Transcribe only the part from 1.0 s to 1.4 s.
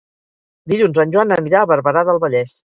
en Joan